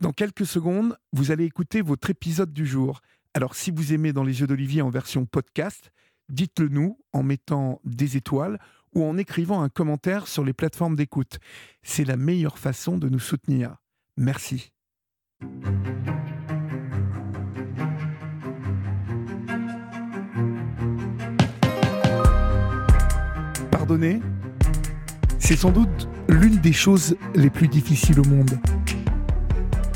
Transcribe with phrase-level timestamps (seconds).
[0.00, 3.02] Dans quelques secondes, vous allez écouter votre épisode du jour.
[3.34, 5.92] Alors si vous aimez dans les yeux d'Olivier en version podcast,
[6.30, 8.58] dites-le nous en mettant des étoiles
[8.94, 11.38] ou en écrivant un commentaire sur les plateformes d'écoute.
[11.82, 13.76] C'est la meilleure façon de nous soutenir.
[14.16, 14.72] Merci.
[23.70, 24.22] Pardonner,
[25.38, 28.58] c'est sans doute l'une des choses les plus difficiles au monde.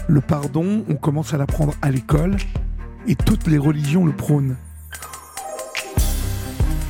[0.06, 2.36] Le pardon, on commence à l'apprendre à l'école
[3.06, 4.56] et toutes les religions le prônent.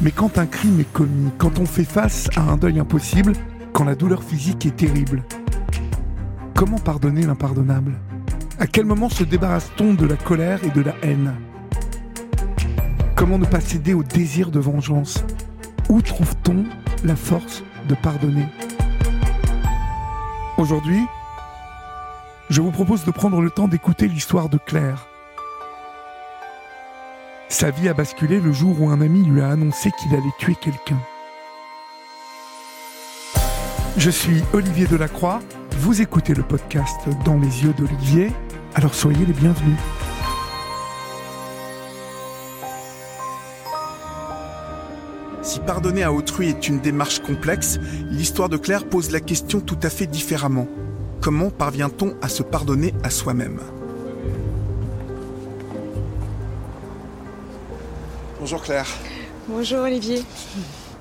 [0.03, 3.33] Mais quand un crime est commis, quand on fait face à un deuil impossible,
[3.73, 5.23] quand la douleur physique est terrible,
[6.55, 7.95] comment pardonner l'impardonnable?
[8.59, 11.35] À quel moment se débarrasse-t-on de la colère et de la haine?
[13.15, 15.25] Comment ne pas céder au désir de vengeance?
[15.89, 16.65] Où trouve-t-on
[17.05, 18.47] la force de pardonner?
[20.59, 21.05] Aujourd'hui,
[22.51, 25.07] je vous propose de prendre le temps d'écouter l'histoire de Claire.
[27.49, 30.55] Sa vie a basculé le jour où un ami lui a annoncé qu'il allait tuer
[30.61, 30.99] quelqu'un.
[33.97, 35.41] Je suis Olivier Delacroix,
[35.79, 38.33] vous écoutez le podcast Dans les yeux d'Olivier,
[38.75, 39.79] alors soyez les bienvenus.
[45.43, 47.79] Si pardonner à autrui est une démarche complexe,
[48.11, 50.67] l'histoire de Claire pose la question tout à fait différemment.
[51.25, 53.59] Comment parvient-on à se pardonner à soi-même
[58.39, 58.87] Bonjour Claire.
[59.49, 60.23] Bonjour Olivier.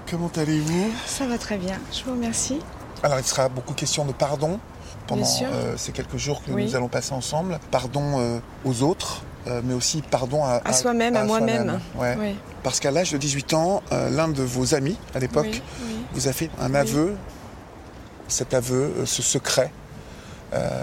[0.09, 0.93] Comment allez-vous?
[1.05, 2.59] Ça va très bien, je vous remercie.
[3.03, 4.61] Alors il sera beaucoup question de pardon
[5.07, 7.59] pendant euh, ces quelques jours que nous allons passer ensemble.
[7.69, 11.81] Pardon euh, aux autres, euh, mais aussi pardon à, à, soi-même, à, moi-même.
[11.97, 12.33] Ouais.
[12.63, 15.61] Parce qu'à l'âge de 18 ans, l'un de vos amis à l'époque
[16.13, 17.13] vous a fait un aveu,
[18.29, 19.69] cet aveu, ce secret,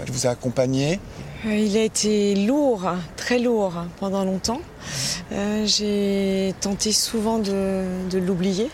[0.05, 0.99] qui vous a accompagné.
[1.45, 4.61] Il a été lourd, très lourd pendant longtemps.
[5.31, 8.69] Euh, j'ai tenté souvent de, l'oublier.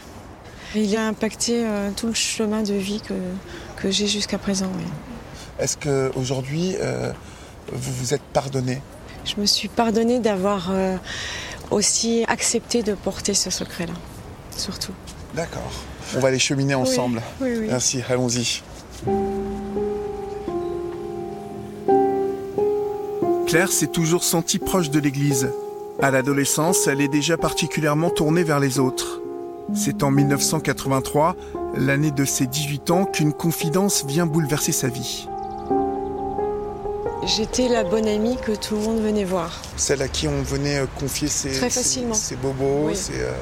[0.75, 4.69] Il a impacté euh, tout le chemin de vie que, j'ai jusqu'à présent.
[5.59, 7.13] Est-ce qu'aujourd'hui, euh,
[7.71, 8.81] vous vous êtes pardonné?
[9.23, 10.71] Je me suis pardonné d'avoir
[11.69, 13.93] aussi accepté de porter ce secret-là,
[14.55, 14.93] surtout.
[15.35, 15.71] D'accord.
[16.15, 17.21] On va aller cheminer ensemble.
[17.41, 18.61] Oui, oui, Merci, allons-y.
[23.47, 25.49] Claire s'est toujours sentie proche de l'Église.
[26.01, 29.21] À l'adolescence, elle est déjà particulièrement tournée vers les autres.
[29.73, 31.37] C'est en 1983,
[31.77, 35.29] l'année de ses 18 ans, qu'une confidence vient bouleverser sa vie.
[37.25, 39.61] J'étais la bonne amie que tout le monde venait voir.
[39.77, 42.13] Celle à qui on venait euh, confier ses, Très facilement.
[42.13, 42.89] ses, bobos.
[42.89, 43.33] Euh,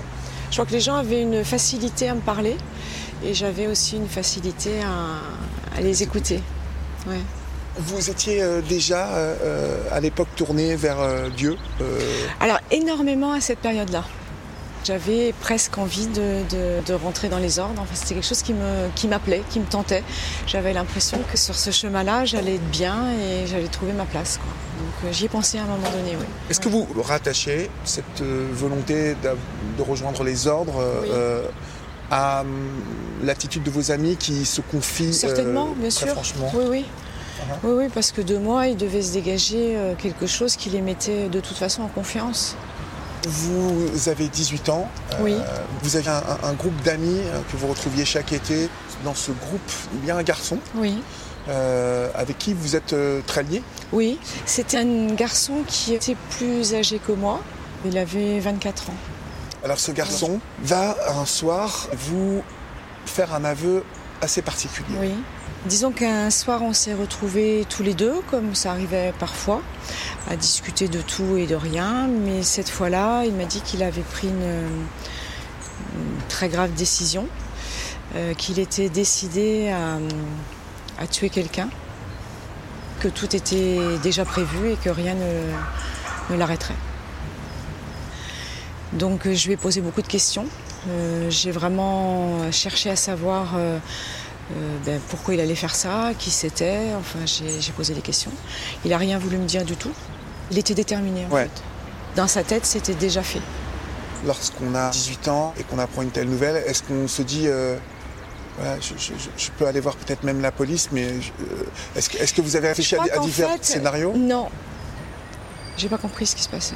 [0.49, 2.57] Je crois que les gens avaient une facilité à me parler
[3.23, 6.41] et j'avais aussi une facilité à, les écouter.
[7.07, 7.21] Ouais.
[7.77, 10.97] Vous étiez euh, déjà euh, euh, à l'époque tourné vers
[11.35, 11.57] Dieu
[12.39, 14.05] Alors énormément à cette période-là.
[14.85, 17.81] J'avais presque envie de, rentrer dans les ordres.
[17.81, 20.03] Enfin, c'était quelque chose qui, me, qui m'appelait, qui me tentait.
[20.45, 24.39] J'avais l'impression que sur ce chemin-là, j'allais être bien et j'allais trouver ma place.
[24.77, 26.25] Donc j'y ai pensé à un moment donné, oui.
[26.51, 30.83] Est-ce que vous rattachez cette volonté de, rejoindre les ordres
[32.11, 32.47] à hum,
[33.23, 36.09] l'attitude de vos amis qui se confient Certainement, bien sûr.
[36.09, 36.51] franchement?
[36.53, 36.85] Oui, oui.
[37.63, 40.81] Oui, oui, parce que de moi, il devait se dégager euh, quelque chose qui les
[40.81, 42.55] mettait de toute façon en confiance.
[43.27, 44.87] Vous avez 18 ans.
[45.13, 45.35] Euh, oui.
[45.81, 48.69] vous avez un, groupe d'amis euh, que vous retrouviez chaque été.
[49.03, 50.57] Dans ce groupe, il y a un garçon.
[50.75, 50.97] Oui.
[52.15, 52.95] avec qui vous êtes
[53.27, 57.39] très lié Oui, c'était un garçon qui était plus âgé que moi.
[57.85, 58.95] Il avait 24 ans.
[59.63, 62.41] Alors ce garçon va un soir vous
[63.05, 63.83] faire un aveu
[64.21, 64.97] assez particulier.
[64.99, 65.13] Oui.
[65.65, 69.63] Disons qu'un soir, on s'est retrouvés tous les deux, comme ça arrivait parfois,
[70.29, 72.07] à discuter de tout et de rien.
[72.07, 74.85] Mais cette fois-là, il m'a dit qu'il avait pris une,
[76.29, 77.27] très grave décision,
[78.15, 79.73] euh, qu'il était décidé
[80.99, 81.69] à, tuer quelqu'un,
[82.99, 86.75] que tout était déjà prévu et que rien ne, l'arrêterait.
[88.93, 90.45] Donc je lui ai posé beaucoup de questions.
[90.87, 93.79] Euh, j'ai vraiment cherché à savoir euh,
[94.51, 96.91] euh, ben, pourquoi il allait faire ça, qui c'était.
[96.97, 98.31] Enfin, j'ai posé des questions.
[98.83, 99.93] Il n'a rien voulu me dire du tout.
[100.51, 101.51] Il était déterminé, en fait.
[102.15, 103.41] Dans sa tête, c'était déjà fait.
[104.25, 107.79] Lorsqu'on a 18 ans et qu'on apprend une telle nouvelle, est-ce qu'on se dit, je,
[109.57, 111.07] peux aller voir peut-être même la police, mais
[111.95, 114.13] est-ce que, est que, vous avez réfléchi à, divers scénarios?
[114.15, 114.49] Non.
[115.77, 116.75] J'ai pas compris ce qui se passait.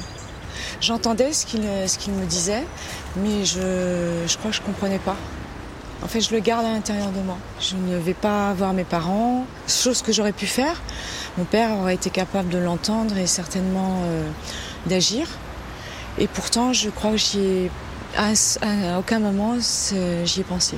[0.80, 2.64] J'entendais ce qu'il me disait,
[3.16, 5.16] mais je, je crois que je comprenais pas.
[6.02, 7.36] En fait, je le garde à l'intérieur de moi.
[7.60, 10.80] Je ne vais pas voir mes parents, chose que j'aurais pu faire,
[11.36, 14.02] Mon père aurait été capable de l'entendre et certainement
[14.86, 15.26] d'agir.
[16.18, 17.70] Et pourtant, je crois que j'y ai,
[18.16, 19.56] à, aucun moment,
[20.24, 20.76] j'y ai pensé.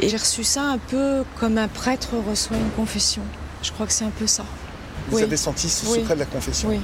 [0.00, 3.22] Et j'ai reçu ça un peu comme un prêtre reçoit une confession.
[3.62, 4.44] Je crois que c'est un peu ça.
[5.08, 6.68] Vous avez senti ce secret de la confession?
[6.68, 6.80] Oui,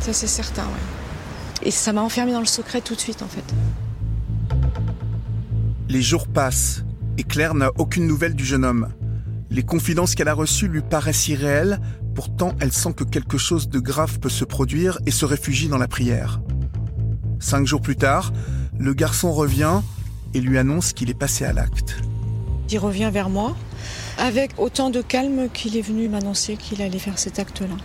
[0.00, 0.64] ça c'est certain,
[1.68, 3.44] Et ça m'a enfermé dans le secret tout de suite, en fait.
[5.90, 6.82] Les jours passent
[7.18, 8.88] et Claire n'a aucune nouvelle du jeune homme.
[9.50, 11.78] Les confidences qu'elle a reçues lui paraissent irréelles,
[12.14, 15.76] pourtant elle sent que quelque chose de grave peut se produire et se réfugie dans
[15.76, 16.40] la prière.
[17.38, 18.32] Cinq jours plus tard,
[18.78, 19.82] le garçon revient
[20.32, 21.98] et lui annonce qu'il est passé à l'acte.
[22.70, 23.54] Il revient vers moi
[24.16, 27.76] avec autant de calme qu'il est venu m'annoncer qu'il allait faire cet acte-là.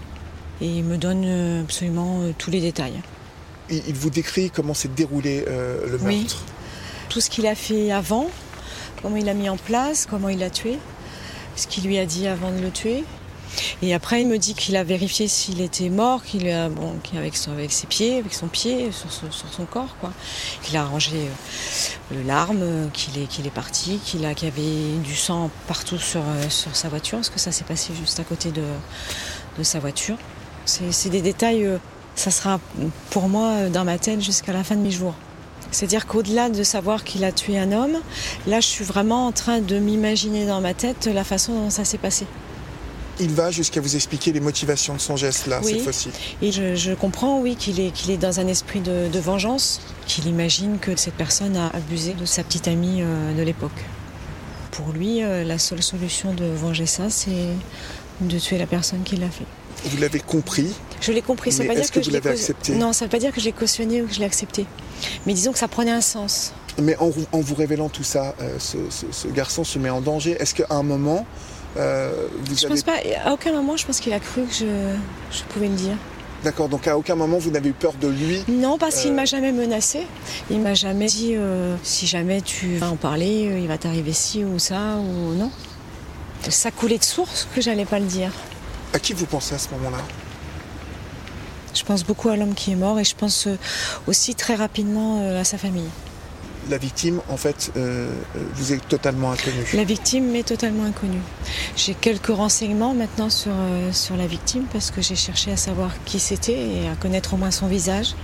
[0.61, 3.01] Et il me donne euh, absolument euh, tous les détails.
[3.69, 6.27] Il vous décrit comment s'est déroulé euh, le meurtre oui.
[7.09, 8.29] Tout ce qu'il a fait avant,
[9.01, 10.79] comment il a mis en place, comment il l'a tué,
[11.55, 13.03] ce qu'il lui a dit avant de le tuer.
[13.81, 17.35] Et après, il me dit qu'il a vérifié s'il était mort, qu'il a, bon, avec,
[17.47, 20.11] avec, ses pieds, avec son pied sur, son corps, quoi.
[20.63, 21.15] Qu'il a rangé
[22.11, 26.21] euh, l'arme, qu'il est, qu'il est parti, qu'il a, qu'il avait du sang partout sur,
[26.21, 28.63] euh, sur sa voiture, parce que ça s'est passé juste à côté de,
[29.57, 30.17] de sa voiture.
[30.65, 31.77] C'est des détails, euh,
[32.15, 32.59] ça sera
[33.09, 35.15] pour moi dans ma tête jusqu'à la fin de mes jours.
[35.71, 37.97] C'est-à-dire qu'au-delà de savoir qu'il a tué un homme,
[38.45, 41.85] là je suis vraiment en train de m'imaginer dans ma tête la façon dont ça
[41.85, 42.25] s'est passé
[43.19, 46.09] il va jusqu'à vous expliquer les motivations de son geste là, cette fois-ci.
[46.41, 50.79] Et je, comprends, oui, qu'il est, qu'il est dans un esprit de, vengeance, qu'il imagine
[50.79, 53.71] que cette personne a abusé de sa petite amie euh, de l'époque.
[54.71, 57.47] Pour lui, euh, la seule solution de venger ça, c'est
[58.21, 59.45] de tuer la personne qui l'a fait.
[59.85, 61.51] Vous l'avez compris Je l'ai compris.
[61.51, 62.73] Ça veut pas dire que, vous l'avez accepté?
[62.75, 64.65] Non, ça ne veut pas dire que je l'ai cautionné ou que je l'ai accepté.
[65.25, 66.53] Mais disons que ça prenait un sens.
[66.81, 70.37] Mais en, vous révélant tout ça, euh, ce, garçon se met en danger.
[70.39, 71.25] Est-ce qu'à un moment,
[71.77, 75.67] euh, je pense pas, à aucun moment, je pense qu'il a cru que je, pouvais
[75.67, 75.97] le dire.
[76.43, 79.15] D'accord, donc à aucun moment vous n'avez eu peur de lui Non, parce qu'il ne
[79.15, 80.01] euh, m'a jamais menacé.
[80.49, 84.43] Il m'a jamais dit euh, si jamais tu vas en parler, il va t'arriver ci
[84.43, 85.51] ou ça ou non.
[86.49, 88.31] Ça coulait de source que j'allais pas le dire.
[88.93, 89.99] À qui vous pensez à ce moment-là?
[91.73, 93.47] Je pense beaucoup à l'homme qui est mort et je pense
[94.07, 95.89] aussi très rapidement à sa famille
[96.69, 99.65] la victime, en fait, euh, euh, vous est totalement inconnue.
[99.73, 101.21] La victime m'est totalement inconnue.
[101.75, 105.91] J'ai quelques renseignements maintenant sur, euh, sur la victime parce que j'ai cherché à savoir
[106.05, 108.15] qui c'était et à connaître au moins son visage.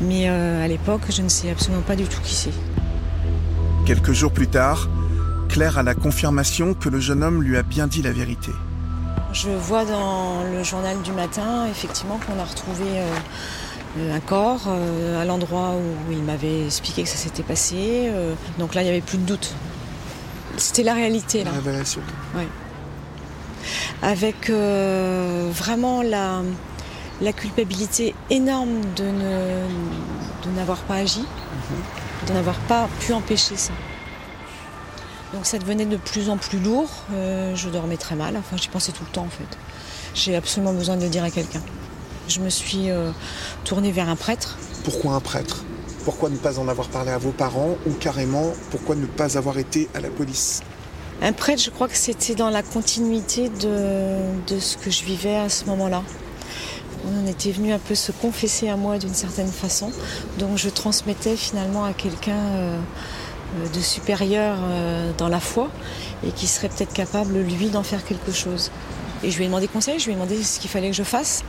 [0.00, 2.52] Mais à l'époque, je ne sais absolument pas du tout qui c'est.
[3.86, 4.88] Quelques jours plus tard,
[5.48, 8.52] Claire a la confirmation que le jeune homme lui a bien dit la vérité.
[9.32, 15.22] Je vois dans le journal du matin, effectivement, qu'on a retrouvé euh, un corps euh,
[15.22, 18.08] à l'endroit où il m'avait expliqué que ça s'était passé.
[18.08, 19.54] Euh, donc là, il n'y avait plus de doute.
[20.56, 21.44] C'était la réalité.
[21.44, 21.50] Là.
[21.52, 22.00] La révélation.
[22.34, 22.48] Ouais.
[24.02, 26.42] Avec vraiment la,
[27.20, 29.66] la culpabilité énorme de, ne,
[30.44, 32.28] de n'avoir pas agi, mhm.
[32.28, 33.72] de n'avoir pas pu empêcher ça.
[35.32, 36.90] Donc ça devenait de plus en plus lourd.
[37.10, 38.36] je dormais très mal.
[38.36, 39.56] Enfin, j'y pensais tout le temps en fait.
[40.14, 41.62] J'ai absolument besoin de le dire à quelqu'un.
[42.28, 43.10] Je me suis euh,
[43.64, 44.56] tournée vers un prêtre.
[44.84, 45.64] Pourquoi un prêtre?
[46.04, 49.58] Pourquoi ne pas en avoir parlé à vos parents ou carrément pourquoi ne pas avoir
[49.58, 50.62] été à la police?
[51.22, 55.48] Un prêtre, je crois que c'était dans la continuité de, ce que je vivais à
[55.48, 56.02] ce moment-là.
[57.04, 59.90] On était venu un peu se confesser à moi d'une certaine façon,
[60.38, 62.78] donc je transmettais finalement à quelqu'un euh,
[63.74, 65.70] de supérieur euh, dans la foi
[66.26, 68.70] et qui serait peut-être capable, lui, d'en faire quelque chose.
[69.22, 71.02] Et je lui ai demandé conseil, je lui ai demandé ce qu'il fallait que je
[71.02, 71.44] fasse.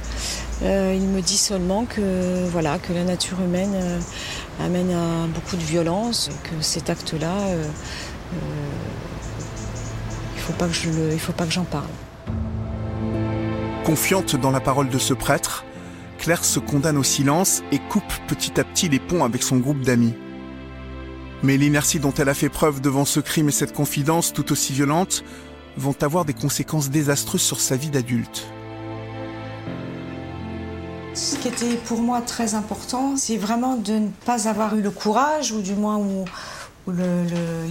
[0.63, 3.99] Euh, il me dit seulement que, voilà, que la nature humaine euh,
[4.59, 7.63] amène à beaucoup de violence, que cet acte-là, euh,
[10.35, 11.85] il ne faut pas que j'en parle.
[13.85, 15.65] Confiante dans la parole de ce prêtre,
[16.17, 19.81] Claire se condamne au silence et coupe petit à petit les ponts avec son groupe
[19.81, 20.13] d'amis.
[21.43, 24.73] Mais l'inertie dont elle a fait preuve devant ce crime et cette confidence tout aussi
[24.73, 25.23] violente
[25.77, 28.45] vont avoir des conséquences désastreuses sur sa vie d'adulte.
[31.13, 34.91] Ce qui était pour moi très important, c'est vraiment de ne pas avoir eu le
[34.91, 36.25] courage, ou du moins ou,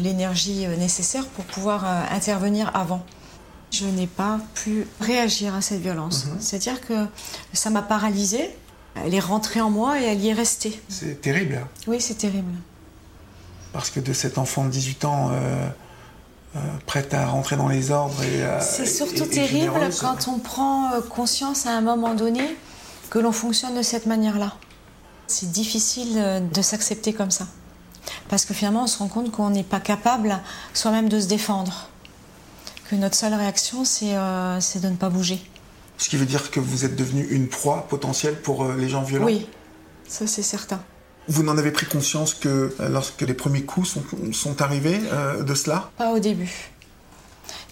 [0.02, 3.04] l'énergie nécessaire pour pouvoir euh, intervenir avant.
[3.70, 6.26] Je n'ai pas pu réagir à cette violence.
[6.26, 6.36] Mhm.
[6.40, 7.06] C'est-à-dire que
[7.52, 8.50] ça m'a paralysée.
[8.94, 10.80] Elle est rentrée en moi et elle y est restée.
[10.88, 11.66] C'est terrible.
[11.86, 12.52] Oui, c'est terrible.
[13.72, 15.68] Parce que de cet enfant de 18 ans, euh,
[16.56, 18.22] euh, prête à rentrer dans les ordres.
[18.24, 22.42] Et, euh, c'est surtout terrible quand on prend euh, conscience à un moment donné
[23.08, 24.54] que l'on fonctionne de cette manière-là.
[25.28, 27.46] C'est difficile de s'accepter comme ça.
[28.28, 30.40] Parce que finalement, on se rend compte qu'on n'est pas capable
[30.74, 31.88] soi-même de se défendre.
[32.88, 35.40] Que notre seule réaction, c'est de ne pas bouger.
[36.00, 39.02] Ce qui veut dire que vous êtes devenu une proie potentielle pour euh, les gens
[39.02, 39.26] violents?
[39.26, 39.46] Oui,
[40.08, 40.80] ça c'est certain.
[41.30, 43.96] Vous n'en avez pris conscience que euh, lorsque les premiers coups
[44.32, 45.92] sont, arrivés euh, de cela?
[45.96, 46.72] Pas au début.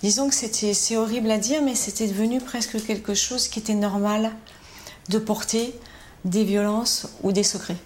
[0.01, 3.75] Disons que c'était, c'est horrible à dire, mais c'était devenu presque quelque chose qui était
[3.75, 4.31] normal
[5.09, 5.75] de porter
[6.25, 7.77] des violences ou des secrets.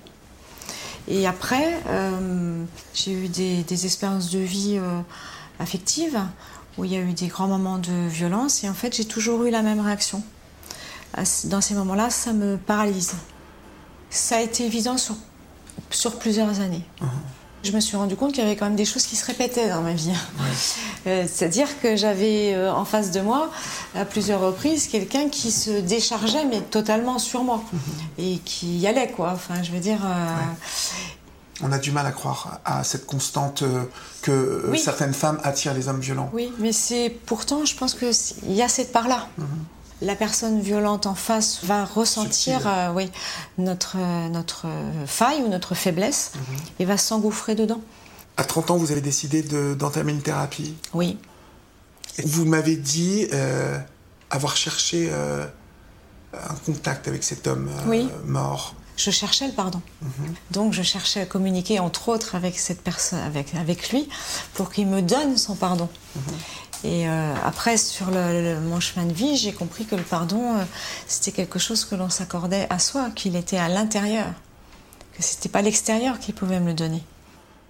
[1.09, 5.00] Et après, euh, j'ai eu des, expériences de vie euh,
[5.59, 6.21] affectives
[6.76, 9.43] où il y a eu des grands moments de violence et en fait j'ai toujours
[9.45, 10.23] eu la même réaction.
[11.45, 13.14] Dans ces moments-là, ça me paralyse.
[14.11, 15.17] Ça a été évident sur,
[15.93, 16.83] sur plusieurs années.
[17.65, 19.69] Je me suis rendu compte qu'il y avait quand même des choses qui se répétaient
[19.69, 20.11] dans ma vie.
[21.09, 23.51] Euh, C'est-à-dire que j'avais euh, en face de moi,
[23.97, 27.61] à plusieurs reprises, quelqu'un qui se déchargeait, mais totalement sur moi.
[28.19, 29.33] Et qui y allait, quoi.
[29.35, 29.99] Enfin, je veux dire.
[30.05, 30.27] euh,
[31.65, 33.65] On a du mal à croire à cette constante
[34.23, 34.79] que Oui.
[34.79, 36.31] certaines femmes attirent les hommes violents.
[36.33, 39.27] Oui, mais c'est pourtant, je pense qu'il y a cette part-là.
[40.03, 43.09] La personne violente en face va ressentir euh, oui,
[43.57, 46.33] notre, euh, notre euh, faille ou notre faiblesse
[46.81, 47.81] et va s'engouffrer dedans.
[48.37, 50.75] À 30 ans, vous avez décidé de- d'entamer une thérapie?
[50.93, 51.19] Oui,
[52.25, 53.79] Vous m'avez dit euh,
[54.31, 55.47] avoir cherché euh,
[56.35, 58.09] un contact avec cet homme Oui.
[58.27, 58.75] mort.
[58.97, 59.81] je cherchais le pardon.
[60.51, 64.09] Donc je cherchais à communiquer entre autres avec cette personne, avec, avec lui,
[64.55, 65.89] pour qu'il me donne son pardon.
[66.85, 70.57] Et euh, après, sur le- le- mon chemin de vie, j'ai compris que le pardon,
[70.57, 70.65] euh,
[71.07, 74.27] c'était quelque chose que l'on s'accordait à soi, qu'il était à l'intérieur,
[75.17, 77.03] que c'était pas l'extérieur qui pouvait me le donner.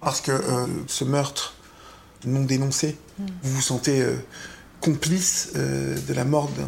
[0.01, 1.53] Parce que euh, ce meurtre
[2.25, 3.25] non dénoncé, Mm.
[3.43, 4.03] vous vous sentez
[4.81, 6.65] complice de la mort d'un,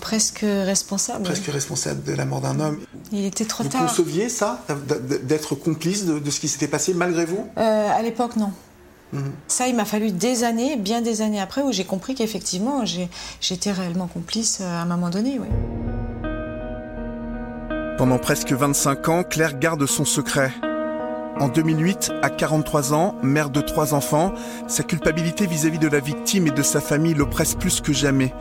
[0.00, 1.24] Presque responsable.
[1.24, 2.78] presque responsable de la mort d'un homme.
[3.12, 3.86] Il était trop Vous tard.
[3.86, 4.64] conceviez ça,
[5.24, 7.46] d'être complice de, de ce qui s'était passé malgré vous?
[7.58, 8.52] Euh, à l'époque, non.
[9.48, 12.84] Ça, il m'a fallu des années, bien des années après, où j'ai compris qu'effectivement,
[13.40, 15.40] j'étais réellement complice euh, à un moment donné.
[17.98, 20.52] Pendant presque 25 ans, Claire garde son secret.
[21.38, 24.32] En 2008, à 43 ans, mère de trois enfants,
[24.68, 28.32] sa culpabilité vis-à-vis de la victime et de sa famille l'oppresse plus que jamais.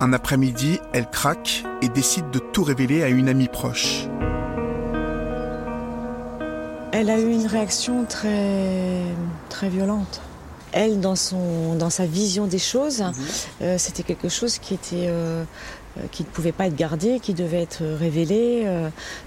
[0.00, 4.08] Un après-midi, elle craque et décide de tout révéler à une amie proche.
[6.96, 9.02] Elle a eu une réaction très,
[9.48, 10.20] très violente.
[10.70, 13.02] Elle, dans, son, dans sa vision des choses,
[13.62, 15.42] euh, c'était quelque chose qui, était, euh,
[15.98, 18.64] euh, qui ne pouvait pas être gardé, qui devait être révélé.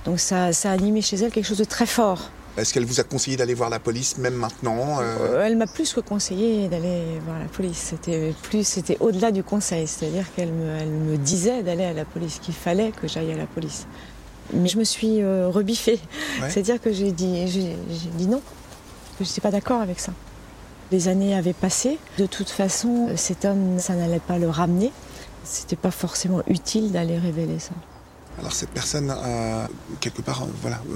[0.06, 2.32] donc ça, ça a animé chez elle quelque chose de très fort.
[2.58, 5.94] Est-ce qu'elle vous a conseillé d'aller voir la police, même maintenant Euh, Elle m'a plus
[5.94, 7.78] que conseillé d'aller voir la police.
[7.78, 9.88] C'était plus, c'était au-delà du conseil.
[9.88, 13.38] C'est-à-dire qu'elle me, elle me disait d'aller à la police, qu'il fallait que j'aille à
[13.38, 13.86] la police.
[14.54, 16.00] Mais je me suis euh, rebiffée.
[16.42, 16.50] Ouais.
[16.50, 18.42] C'est-à-dire que j'ai dit, j'ai, j'ai dit non,
[19.18, 20.14] que je n'étais pas d'accord avec ça.
[20.92, 22.00] Les années avaient passé.
[22.18, 24.92] De toute façon, cet homme, ça n'allait pas le ramener.
[25.44, 27.72] C'était pas forcément utile d'aller révéler ça.
[28.40, 29.66] Alors cette personne, euh,
[30.00, 30.96] quelque part, euh, voilà, euh,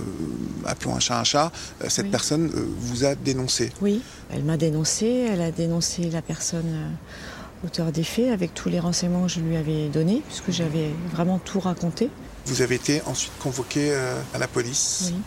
[0.68, 1.52] appelons un chat un chat,
[1.84, 2.12] euh, cette Oui.
[2.12, 3.72] personne euh, vous a dénoncé.
[3.82, 6.92] Oui, elle m'a dénoncé, elle a dénoncé la personne
[7.66, 11.40] auteur des faits avec tous les renseignements que je lui avais donnés, puisque j'avais vraiment
[11.40, 12.10] tout raconté.
[12.46, 15.12] Vous avez été ensuite convoqué euh, à la police.
[15.14, 15.22] Oui.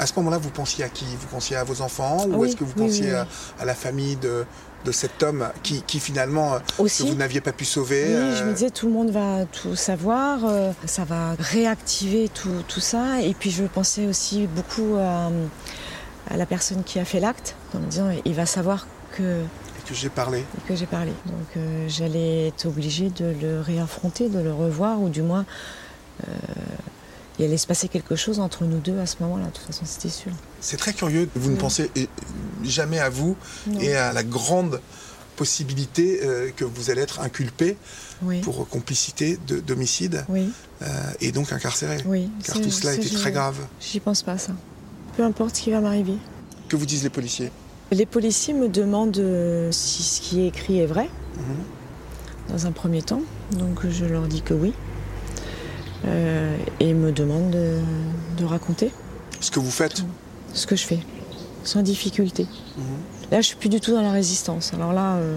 [0.00, 1.04] À ce moment-là, vous pensiez à qui?
[1.20, 2.24] Vous pensiez à vos enfants?
[2.28, 3.16] Ou Oui, est-ce que vous pensiez oui, oui.
[3.58, 4.44] À, à la famille de,
[4.84, 8.36] de cet homme qui, qui finalement euh, que vous n'aviez pas pu sauver oui, euh,
[8.36, 12.78] je me disais tout le monde va tout savoir, euh, ça va réactiver tout, tout
[12.80, 13.20] ça.
[13.22, 15.30] Et puis je pensais aussi beaucoup à,
[16.30, 18.86] à la personne qui a fait l'acte, en me disant il va savoir
[19.16, 19.42] que,
[19.88, 20.44] que j'ai parlé.
[20.68, 21.12] que j'ai parlé.
[21.26, 25.44] Donc euh, j'allais être obligée de le réaffronter, de le revoir, ou du moins
[27.38, 29.46] il allait se passer quelque chose entre nous deux à ce moment-là.
[29.46, 30.32] De toute façon, c'était sûr.
[30.60, 31.28] C'est très curieux.
[31.36, 32.04] Vous ne pensez euh,
[32.64, 33.36] jamais à vous
[33.68, 33.78] Non.
[33.80, 34.80] et à la grande
[35.36, 37.76] possibilité euh, que vous allez être inculpé
[38.22, 38.40] Oui.
[38.40, 40.50] pour complicité de- d'homicide Oui,
[40.82, 40.86] euh,
[41.20, 41.98] et donc incarcéré.
[42.06, 42.28] oui.
[42.44, 43.56] Car tout cela était très grave.
[43.80, 44.52] J'y pense pas, ça.
[45.16, 46.14] Peu importe ce qui va m'arriver.
[46.68, 47.52] Que vous disent les policiers?
[47.92, 52.52] Les policiers me demandent euh, si ce qui est écrit est vrai, Mhm.
[52.56, 53.22] dans un premier temps.
[53.52, 54.72] Donc je leur dis que oui.
[56.06, 57.80] Euh, et me demandent de,
[58.36, 58.92] de raconter
[59.40, 60.02] Ce que vous faites
[60.54, 61.00] ce que je fais,
[61.64, 62.46] sans difficulté.
[62.76, 62.84] Mhm.
[63.30, 64.72] Là, je suis plus du tout dans la résistance.
[64.72, 65.36] Alors là, euh,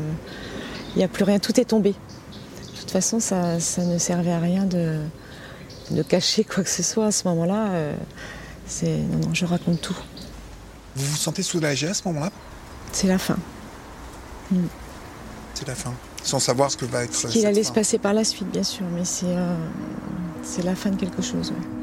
[0.96, 1.92] il n'y a plus rien, tout est tombé.
[1.92, 5.00] De toute façon, ça, ça ne servait à rien de,
[5.92, 7.72] de cacher quoi que ce soit à ce moment-là.
[7.72, 7.94] euh,
[8.68, 9.98] c'est non, non, je raconte tout.
[10.96, 12.32] Vous vous sentez soulagé à ce moment-là?
[12.94, 13.38] C'est la fin.
[15.54, 15.94] C'est la fin.
[16.24, 17.70] Sans savoir ce que va être Ce qu'il allait fin.
[17.70, 19.56] se passer par la suite, bien sûr, mais c'est euh,
[20.44, 21.52] c'est la fin de quelque chose.
[21.52, 21.82] ouais.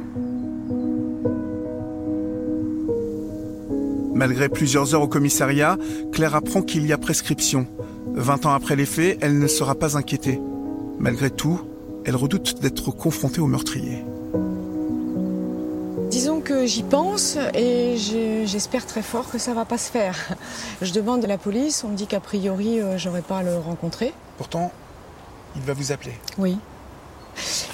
[4.14, 5.76] Malgré plusieurs heures au commissariat,
[6.12, 7.68] Claire apprend qu'il y a prescription.
[8.14, 10.40] 20 ans après les faits, elle ne sera pas inquiétée.
[10.98, 11.60] Malgré tout,
[12.04, 14.04] elle redoute d'être confrontée au meurtrier.
[16.10, 17.96] Disons que j'y pense et
[18.44, 20.16] j'espère très fort que ça va pas se faire.
[20.82, 23.56] Je demande à la police, on me dit qu'a priori euh, j'aurais pas à le
[23.56, 24.12] rencontrer.
[24.36, 24.72] Pourtant,
[25.54, 26.14] il va vous appeler.
[26.38, 26.58] Oui.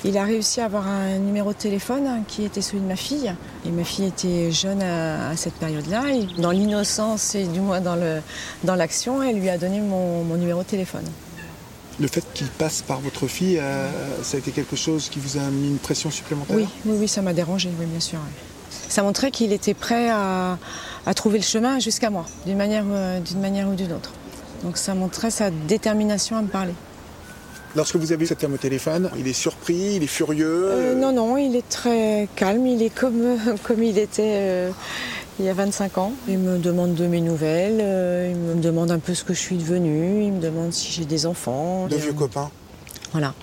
[0.04, 3.34] Il a réussi à avoir un numéro de téléphone qui était celui de ma fille.
[3.66, 6.04] Et ma fille était jeune à, cette période-là.
[6.38, 11.04] Dans l'innocence et du moins dans l'action, elle lui a donné mon, numéro de téléphone.
[12.00, 13.88] Le fait qu'il passe par votre fille, euh,
[14.22, 17.08] ça a été quelque chose qui vous a mis une pression supplémentaire Oui, oui, oui
[17.08, 18.18] ça m'a dérangé, oui, bien sûr.
[18.88, 20.58] Ça montrait qu'il était prêt à,
[21.14, 24.10] trouver le chemin jusqu'à moi, d'une manière, euh, d'une manière ou d'une autre.
[24.64, 26.74] Donc ça montrait sa détermination à me parler.
[27.76, 31.12] Lorsque vous avez cet homme au téléphone, il est surpris, il est furieux euh, Non,
[31.12, 34.70] non, il est très calme, il est comme, comme il était euh,
[35.40, 36.12] il y a 25 ans.
[36.28, 39.40] Il me demande de mes nouvelles, euh, il me demande un peu ce que je
[39.40, 41.88] suis devenue, il me demande si j'ai des enfants.
[41.88, 42.50] De vieux copains
[43.10, 43.34] Voilà.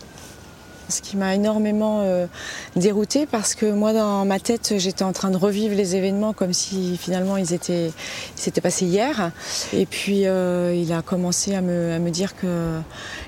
[0.91, 2.27] Ce qui m'a énormément euh,
[2.75, 6.53] déroutée parce que moi, dans ma tête, j'étais en train de revivre les événements comme
[6.53, 7.91] si finalement ils étaient,
[8.35, 9.31] s'étaient passés hier.
[9.73, 12.79] Et puis euh, il a commencé à me, à me dire que,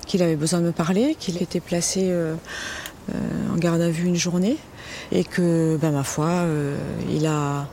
[0.05, 2.35] qu'il avait besoin de me parler, qu'il était placé euh,
[3.51, 4.57] en garde à vue une journée
[5.11, 6.45] et que, ben, ma foi,
[7.09, 7.67] il a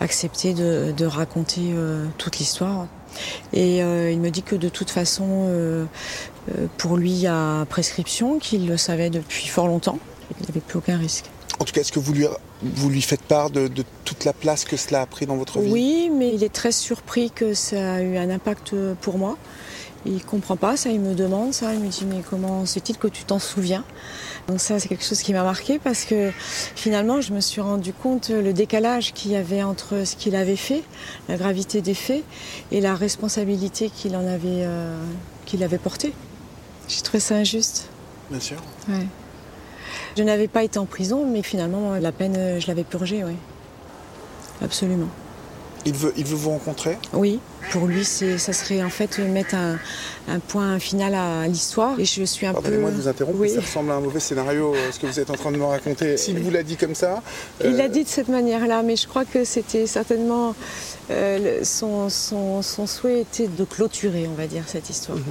[0.00, 1.74] accepté de, raconter
[2.16, 2.86] toute l'histoire.
[3.52, 5.84] Et il me dit que de toute façon, euh,
[6.76, 9.98] pour lui à prescription, qu'il le savait depuis fort longtemps.
[10.40, 11.26] Il n'avait plus aucun risque.
[11.60, 12.26] En tout cas, est-ce que vous lui,
[12.62, 13.68] vous lui faites part de,
[14.04, 15.70] toute la place que cela a pris dans votre vie?
[15.70, 19.36] Oui, mais il est très surpris que ça a eu un impact pour moi.
[20.06, 23.08] Il comprend pas ça, il me demande ça, il me dit mais comment c'est-il que
[23.08, 23.84] tu t'en souviens?
[24.46, 26.30] Donc ça c'est quelque chose qui m'a marqué parce que
[26.76, 30.56] finalement je me suis rendu compte le décalage qu'il y avait entre ce qu'il avait
[30.56, 30.84] fait,
[31.28, 32.22] la gravité des faits
[32.70, 34.96] et la responsabilité qu'il en avait, euh,
[35.46, 36.14] qu'il avait portée.
[36.88, 37.88] J'ai trouvé ça injuste.
[38.30, 38.56] Bien sûr.
[40.16, 43.36] Je n'avais pas été en prison, mais finalement, la peine, je l'avais purgée, oui.
[44.62, 45.08] Absolument.
[45.86, 46.98] Il veut, il veut vous rencontrer?
[47.12, 47.38] Oui,
[47.70, 49.78] pour lui, ça serait en fait mettre un,
[50.48, 51.98] point final à l'histoire.
[51.98, 54.92] Et je suis un Pardonnez-moi de vous interrompre, ça ressemble à un mauvais scénario, euh,
[54.92, 56.16] ce que vous êtes en train de me raconter.
[56.16, 57.22] S'il vous l'a dit comme ça.
[57.64, 60.54] Il l'a euh, dit de cette manière-là, mais je crois que c'était certainement.
[61.10, 65.18] Euh, son, son, souhait était de clôturer, on va dire, cette histoire.
[65.18, 65.24] Mhm.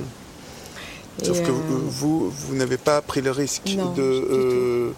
[1.24, 1.54] Sauf que euh,
[1.88, 4.92] vous, vous n'avez pas pris le risque de euh,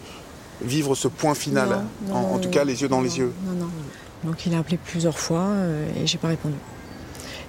[0.61, 3.31] vivre ce point final, en, tout cas les yeux dans les yeux.
[3.45, 3.69] Non, non.
[4.25, 6.55] Donc il a appelé plusieurs fois euh, et j'ai pas répondu.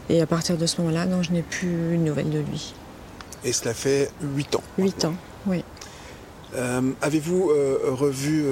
[0.09, 2.75] Et à partir de ce moment-là, non, je n'ai plus une nouvelle de lui.
[3.45, 5.15] Et cela fait 8 ans 8 ans,
[5.47, 5.65] oui.
[7.01, 7.51] Avez-vous
[7.93, 8.45] revu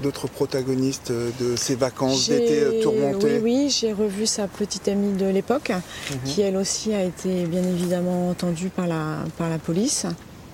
[0.00, 5.26] d'autres protagonistes de ces vacances d'été tourmentées Oui, oui, j'ai revu sa petite amie de
[5.26, 6.18] l'époque, mhm.
[6.24, 10.06] qui elle aussi a été bien évidemment entendue par la, par la police.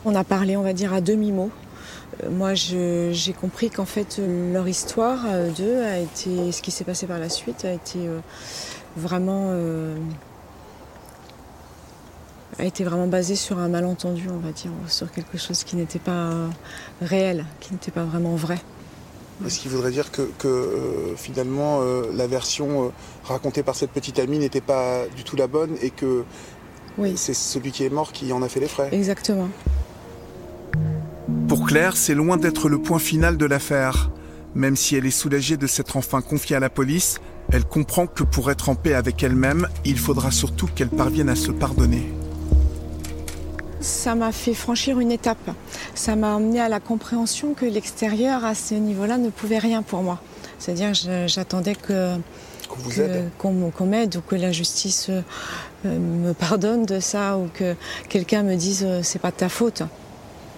[0.05, 1.51] On a parlé, on va dire, à demi-mot.
[2.25, 4.21] Euh, moi, j'ai compris qu'en fait,
[4.53, 7.99] leur histoire euh, d'eux a été, ce qui s'est passé par la suite, a été
[7.99, 8.21] euh,
[8.97, 9.53] vraiment,
[12.59, 15.99] a été vraiment basé sur un malentendu, on va dire, sur quelque chose qui n'était
[15.99, 16.33] pas
[17.01, 18.59] réel, qui n'était pas vraiment vrai.
[19.47, 22.89] Ce qui voudrait dire que, euh, finalement euh, la version euh,
[23.25, 26.25] racontée par cette petite amie n'était pas du tout la bonne et que
[27.15, 28.89] c'est celui qui est mort qui en a fait les frais.
[28.91, 29.49] Exactement.
[31.47, 34.11] Pour Claire, c'est loin d'être le point final de l'affaire.
[34.57, 37.21] Même si elle est soulagée de s'être enfin confiée à la police,
[37.53, 41.37] elle comprend que pour être en paix avec elle-même, il faudra surtout qu'elle parvienne à
[41.37, 42.13] se pardonner.
[43.81, 45.51] Ça m'a fait franchir une étape.
[45.95, 50.03] Ça m'a amené à la compréhension que l'extérieur, à ce niveau-là, ne pouvait rien pour
[50.03, 50.21] moi.
[50.59, 50.93] C'est-à-dire,
[51.27, 52.17] j'attendais que
[53.39, 55.23] qu'on m'aide ou que la justice euh,
[55.99, 57.75] me pardonne de ça ou que
[58.09, 59.83] quelqu'un me dise euh, c'est pas de ta faute.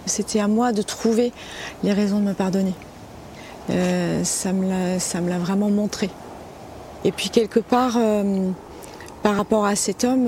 [0.06, 1.32] C'était à moi de trouver
[1.84, 2.74] les raisons de me pardonner.
[3.70, 6.10] Euh, ça me l'a vraiment montré.
[7.04, 7.98] Et puis quelque part,
[9.22, 10.26] par rapport à cet homme,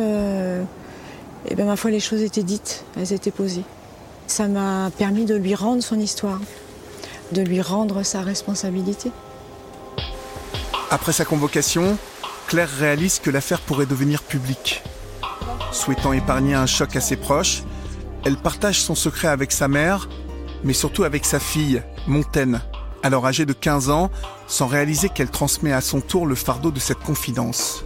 [1.48, 3.64] et bien ma foi les choses étaient dites, elles étaient posées.
[4.26, 6.40] Ça m'a permis de lui rendre son histoire,
[7.32, 9.10] de lui rendre sa responsabilité.
[10.90, 11.96] Après sa convocation,
[12.46, 14.82] Claire réalise que l'affaire pourrait devenir publique.
[15.72, 17.62] Souhaitant épargner un choc à ses proches,
[18.24, 20.08] elle partage son secret avec sa mère,
[20.62, 22.60] mais surtout avec sa fille, Montaigne,
[23.02, 24.10] alors âgée de 15 ans,
[24.46, 27.84] sans réaliser qu'elle transmet à son tour le fardeau de cette confidence.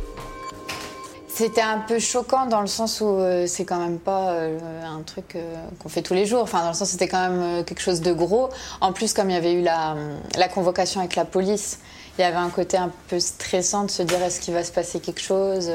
[1.36, 5.02] C'était un peu choquant dans le sens où euh, c'est quand même pas euh, un
[5.02, 6.40] truc euh, qu'on fait tous les jours.
[6.40, 8.48] Enfin, dans le sens c'était quand même quelque chose de gros.
[8.80, 9.96] En plus, comme il y avait eu la,
[10.38, 11.80] la, convocation avec la police,
[12.16, 14.72] il y avait un côté un peu stressant de se dire est-ce qu'il va se
[14.72, 15.70] passer quelque chose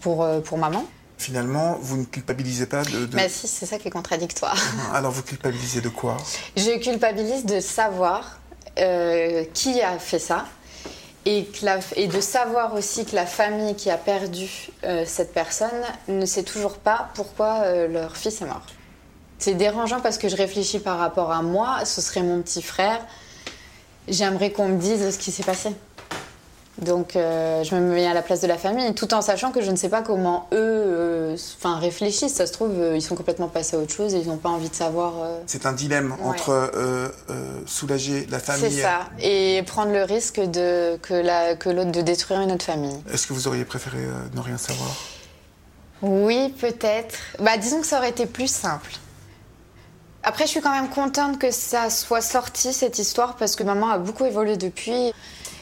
[0.00, 0.84] pour, pour maman?
[1.16, 3.08] Finalement, vous ne culpabilisez pas de...
[3.14, 4.58] Mais si, c'est ça qui est contradictoire.
[4.92, 6.18] Alors vous culpabilisez de quoi?
[6.54, 8.40] Je culpabilise de savoir
[8.76, 10.44] qui a fait ça
[11.26, 11.46] et,
[12.06, 16.78] de savoir aussi que la famille qui a perdu euh, cette personne ne sait toujours
[16.78, 18.66] pas pourquoi euh, leur fils est mort.
[19.38, 23.04] C'est dérangeant parce que je réfléchis par rapport à moi, ce serait mon petit frère.
[24.06, 25.70] J'aimerais qu'on me dise ce qui s'est passé.
[26.78, 29.62] Donc euh, je me mets à la place de la famille, tout en sachant que
[29.62, 32.34] je ne sais pas comment eux euh, réfléchissent.
[32.34, 34.48] Ça se trouve, euh, ils sont complètement passés à autre chose et ils n'ont pas
[34.48, 35.12] envie de savoir.
[35.46, 36.72] C'est un dilemme entre
[37.66, 38.72] soulager la famille.
[38.72, 42.96] C'est ça, et prendre le risque de, que, que l'autre de détruire une autre famille.
[43.12, 43.98] Est-ce que vous auriez préféré
[44.34, 44.90] ne rien savoir?
[46.02, 47.16] Oui, peut-être.
[47.40, 48.90] Bah, disons que ça aurait été plus simple.
[50.26, 53.90] Après, je suis quand même contente que ça soit sorti, cette histoire, parce que maman
[53.90, 55.12] a beaucoup évolué depuis.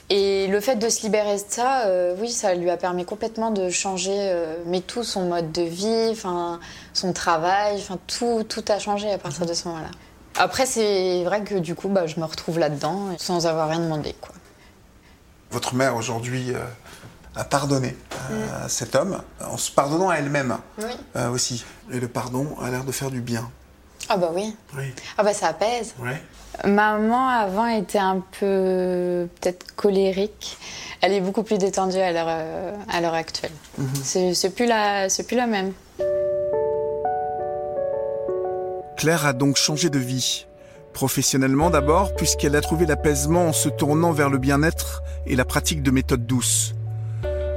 [0.09, 3.51] Et le fait de se libérer de ça, euh, oui, ça lui a permis complètement
[3.51, 6.14] de changer, euh, mais tout son mode de vie,
[6.92, 9.90] son travail, tout, tout a changé à partir de ce moment-là.
[10.37, 14.14] Après, c'est vrai que du coup, bah, je me retrouve là-dedans sans avoir rien demandé.
[14.20, 14.35] Quoi.
[15.51, 16.61] Votre mère aujourd'hui euh,
[17.35, 17.96] a pardonné
[18.29, 18.68] à mm.
[18.68, 20.59] cet homme en se pardonnant à elle-même
[21.33, 21.64] aussi.
[21.90, 23.51] Et le pardon a l'air de faire du bien.
[24.14, 24.55] Ah bah oui.
[24.77, 24.92] oui.
[25.16, 25.94] Ah bah ça apaise.
[25.98, 26.20] Ouais.
[26.66, 30.59] Maman, avant, était un peu peut-être colérique.
[31.01, 33.53] Elle est beaucoup plus détendue à l'heure, euh, à l'heure actuelle.
[33.79, 34.35] Mhm.
[34.35, 35.72] C'est, plus la, c'est plus la même.
[38.98, 40.44] Claire a donc changé de vie.
[40.92, 45.83] Professionnellement d'abord, puisqu'elle a trouvé l'apaisement en se tournant vers le bien-être et la pratique
[45.83, 46.75] de méthodes douces.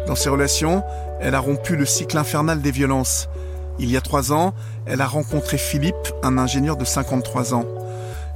[0.07, 0.83] Dans ses relations,
[1.19, 3.27] elle a rompu le cycle infernal des violences.
[3.77, 4.53] Il y a trois ans,
[4.85, 7.65] elle a rencontré Philippe, un ingénieur de 53 ans.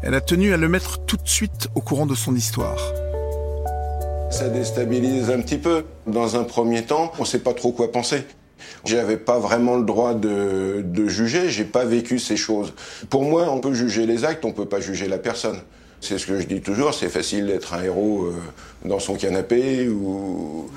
[0.03, 2.79] Elle a tenu à le mettre tout de suite au courant de son histoire.
[4.29, 5.85] Ça déstabilise un petit peu.
[6.07, 8.23] Dans un premier temps, on ne sait pas trop quoi penser.
[8.83, 12.73] J'avais pas vraiment le droit de, de juger, j'ai pas vécu ces choses.
[13.09, 15.59] Pour moi, on peut juger les actes, on peut pas juger la personne.
[16.01, 18.35] C'est ce que je dis toujours, c'est facile d'être un héros euh,
[18.85, 20.69] dans son canapé ou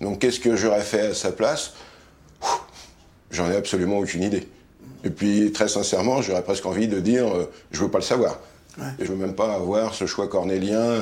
[0.00, 1.74] donc qu'est-ce que j'aurais fait à sa place?
[3.34, 4.46] J'en ai absolument aucune idée.
[5.02, 8.38] Et puis très sincèrement, j'aurais presque envie de dire euh, je veux pas le savoir.
[8.98, 11.00] Et je veux même pas avoir ce choix cornélien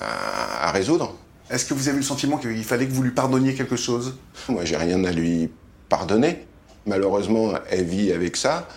[0.00, 1.14] à, résoudre.
[1.50, 4.16] Est-ce que vous avez le sentiment qu'il fallait que vous lui pardonniez quelque chose?
[4.48, 5.50] Moi, j'ai rien à lui
[5.88, 6.46] pardonner.
[6.86, 8.68] Malheureusement, elle vit avec ça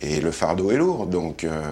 [0.00, 1.06] et le fardeau est lourd.
[1.06, 1.62] Donc, euh,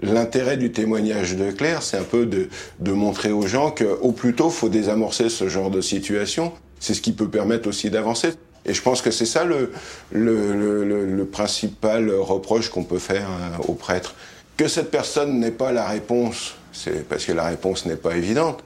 [0.00, 2.48] l'intérêt du témoignage de Claire, c'est un peu de,
[2.92, 6.52] montrer aux gens qu'au plus tôt, faut désamorcer ce genre de situation.
[6.80, 8.32] C'est ce qui peut permettre aussi d'avancer.
[8.68, 9.72] Et je pense que c'est ça le,
[10.12, 14.14] le, principal reproche qu'on peut faire euh, aux prêtres.
[14.56, 18.62] Que cette personne n'ait pas la réponse, c'est parce que la réponse n'est pas évidente.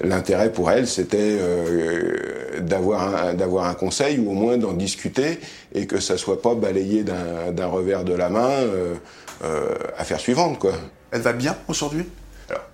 [0.00, 3.26] L'intérêt pour elle, c'était euh, d'avoir
[3.64, 5.40] un, un, conseil ou au moins d'en discuter
[5.74, 8.94] et que ça soit pas balayé d'un revers de la main euh,
[9.42, 10.72] euh, à faire suivante, quoi.
[11.10, 12.04] Elle va bien aujourd'hui?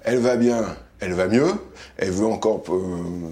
[0.02, 1.52] Elle va bien, elle va mieux.
[1.96, 2.62] Elle veut encore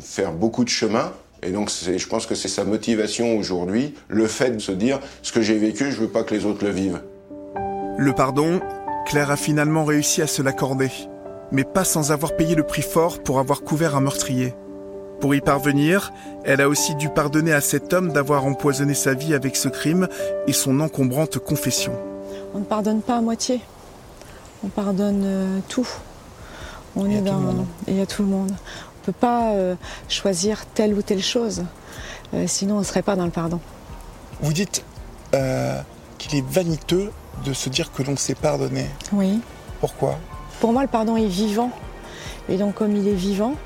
[0.01, 1.13] faire beaucoup de chemin.
[1.45, 5.33] Et donc, je pense que c'est sa motivation aujourd'hui, le fait de se dire ce
[5.33, 7.01] que j'ai vécu, je veux pas que les autres le vivent.
[7.99, 8.61] Le pardon,
[9.07, 10.91] Claire a finalement réussi à se l'accorder,
[11.51, 14.55] mais pas sans avoir payé le prix fort pour avoir couvert un meurtrier.
[15.21, 16.13] Pour y parvenir,
[16.45, 20.09] elle a aussi dû pardonner à cet homme d'avoir empoisonné sa vie avec ce crime
[20.47, 21.93] et son encombrante confession.
[22.55, 23.61] On ne pardonne pas à moitié.
[24.65, 25.89] On pardonne euh, tout.
[26.95, 27.67] On est dans.
[27.89, 28.53] Il y a tout le monde.
[29.03, 29.75] On ne peut pas euh,
[30.09, 31.65] choisir telle ou telle chose.
[32.35, 33.59] Euh, sinon, on ne serait pas dans le pardon.
[34.41, 34.85] Vous dites
[36.19, 37.11] qu'il est vaniteux
[37.45, 38.87] de se dire que l'on s'est pardonné.
[39.13, 39.41] Oui.
[39.81, 40.19] Pourquoi?
[40.61, 41.73] Pour moi, le pardon est vivant.
[42.49, 43.57] Et donc, comme il est vivant,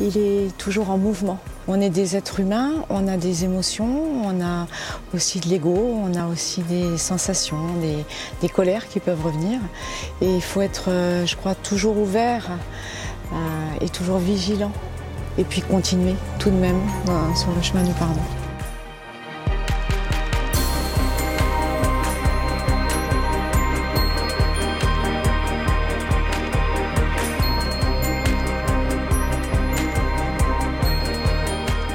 [0.00, 1.38] il est toujours en mouvement.
[1.68, 4.66] On est des êtres humains, on a des émotions, on a
[5.14, 7.66] aussi de l'ego, on a aussi des sensations,
[8.40, 9.60] des, colères qui peuvent revenir.
[10.20, 12.56] Et il faut être, euh, je crois, toujours ouvert euh,
[13.80, 14.72] et toujours vigilant.
[15.38, 16.80] Et puis continuer tout de même
[17.34, 18.20] sur le chemin du pardon.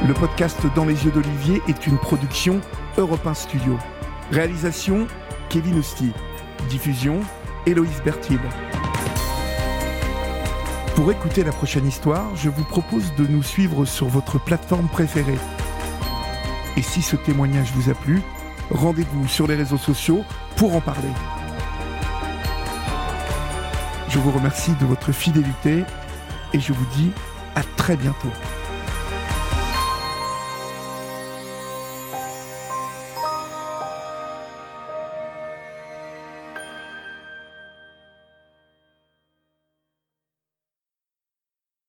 [0.07, 2.61] Le podcast Dans les yeux d'Olivier est une production
[2.99, 3.75] Europe 1 Studio.
[4.31, 5.07] Réalisation
[5.49, 6.11] Kevin Ousti.
[6.69, 7.21] Diffusion
[7.65, 8.39] Héloïse Bertil.
[10.95, 15.37] Pour écouter la prochaine histoire, je vous propose de nous suivre sur votre plateforme préférée.
[16.77, 18.21] Et si ce témoignage vous a plu,
[18.71, 20.23] rendez-vous sur les réseaux sociaux
[20.55, 21.09] pour en parler.
[24.07, 25.83] Je vous remercie de votre fidélité
[26.53, 27.11] et je vous dis
[27.55, 28.31] à très bientôt.